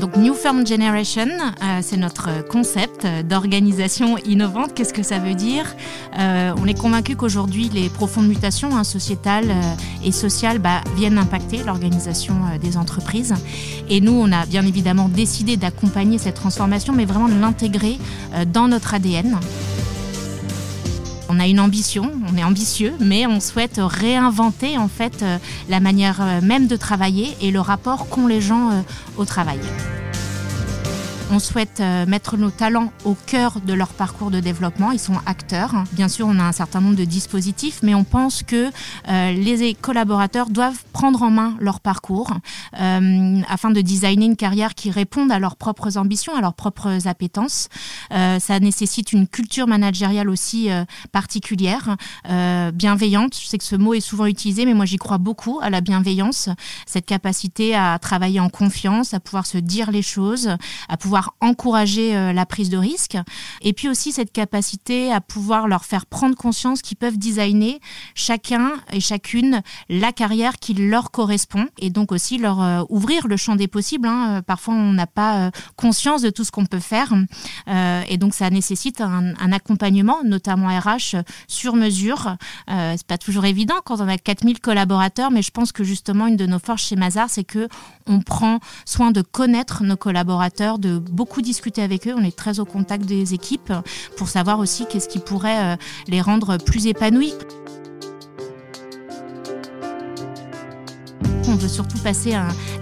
[0.00, 4.72] Donc New Firm Generation, euh, c'est notre concept d'organisation innovante.
[4.74, 5.76] Qu'est-ce que ça veut dire?
[6.18, 9.74] Euh, On est convaincu qu'aujourd'hui, les profondes mutations hein, sociétales euh,
[10.04, 13.34] et sociales bah, viennent impacter l'organisation des entreprises.
[13.90, 17.98] Et nous, on a bien évidemment décidé d'accompagner cette transformation, mais vraiment de l'intégrer
[18.46, 19.38] dans notre ADN.
[21.32, 25.24] On a une ambition, on est ambitieux, mais on souhaite réinventer en fait
[25.68, 28.82] la manière même de travailler et le rapport qu'ont les gens
[29.16, 29.60] au travail.
[31.32, 34.90] On souhaite euh, mettre nos talents au cœur de leur parcours de développement.
[34.90, 35.84] Ils sont acteurs.
[35.92, 38.68] Bien sûr, on a un certain nombre de dispositifs, mais on pense que
[39.08, 42.32] euh, les collaborateurs doivent prendre en main leur parcours
[42.80, 47.06] euh, afin de designer une carrière qui réponde à leurs propres ambitions, à leurs propres
[47.06, 47.68] appétences.
[48.10, 50.68] ça nécessite une culture managériale aussi
[51.12, 51.96] particulière,
[52.74, 53.38] bienveillante.
[53.40, 55.80] Je sais que ce mot est souvent utilisé, mais moi j'y crois beaucoup à la
[55.80, 56.48] bienveillance,
[56.86, 60.56] cette capacité à travailler en confiance, à pouvoir se dire les choses,
[60.88, 63.16] à pouvoir encourager euh, la prise de risque.
[63.62, 67.80] Et puis aussi cette capacité à pouvoir leur faire prendre conscience qu'ils peuvent designer
[68.14, 71.66] chacun et chacune la carrière qui leur correspond.
[71.78, 74.08] Et donc aussi leur euh, ouvrir le champ des possibles.
[74.08, 74.38] Hein.
[74.38, 77.12] Euh, parfois, on n'a pas conscience de tout ce qu'on peut faire.
[77.66, 82.36] et donc, ça nécessite un, accompagnement, notamment RH, sur mesure.
[82.68, 86.36] c'est pas toujours évident quand on a 4000 collaborateurs, mais je pense que justement, une
[86.36, 87.68] de nos forces chez Mazar, c'est que
[88.06, 92.14] on prend soin de connaître nos collaborateurs, de beaucoup discuter avec eux.
[92.16, 93.72] On est très au contact des équipes
[94.16, 95.76] pour savoir aussi qu'est-ce qui pourrait euh,
[96.08, 97.34] les rendre plus épanouis.
[101.68, 102.34] Surtout passer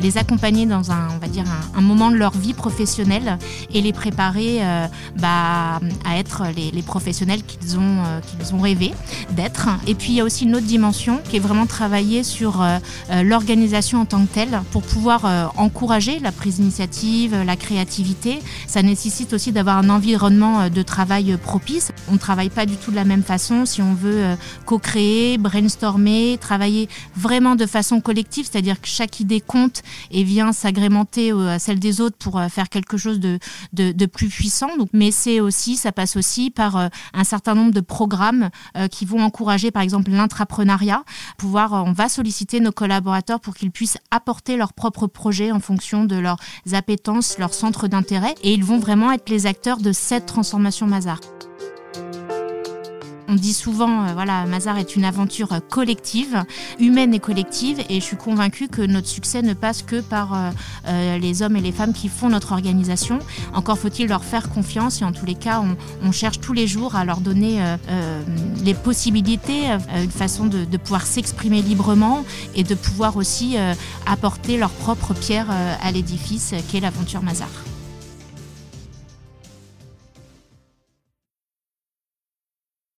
[0.00, 3.38] les accompagner dans un, on va dire, un, moment de leur vie professionnelle
[3.72, 4.86] et les préparer euh,
[5.18, 8.20] bah, à être les, professionnels qu'ils ont, euh,
[8.52, 8.92] ont rêvé
[9.30, 9.68] d'être.
[9.86, 12.78] Et puis il y a aussi une autre dimension qui est vraiment travailler sur euh,
[13.22, 18.40] l'organisation en tant que telle pour pouvoir encourager la prise d'initiative, la créativité.
[18.66, 21.92] Ça nécessite aussi d'avoir un environnement de travail propice.
[22.08, 26.38] On ne travaille pas du tout de la même façon si on veut co-créer, brainstormer,
[26.40, 31.58] travailler vraiment de façon collective c'est-à-dire que chaque idée compte et vient s'agrémenter euh, à
[31.58, 33.38] celle des autres pour euh, faire quelque chose de,
[34.06, 34.70] plus puissant.
[34.92, 38.50] Mais c'est aussi, ça passe aussi par euh, un certain nombre de programmes
[38.90, 41.04] qui vont encourager, par exemple, l'intrapreneuriat.
[41.38, 46.04] Pouvoir, on va solliciter nos collaborateurs pour qu'ils puissent apporter leurs propres projets en fonction
[46.04, 46.38] de leurs
[46.72, 51.20] appétences, leurs centres d'intérêt, et ils vont vraiment être les acteurs de cette transformation Mazar.
[53.36, 56.42] On dit souvent, euh, voilà, Mazar est une aventure collective,
[56.78, 60.50] humaine et collective, et je suis convaincue que notre succès ne passe que par euh,
[60.88, 63.18] euh, les hommes et les femmes qui font notre organisation.
[63.52, 65.62] Encore faut-il leur faire confiance, et en tous les cas,
[66.02, 67.58] on, cherche tous les jours à leur donner
[68.64, 69.64] les possibilités,
[69.94, 73.56] une façon de, de pouvoir s'exprimer librement et de pouvoir aussi
[74.06, 77.50] apporter leur propre pierre à l'édifice qu'est l'aventure Mazar.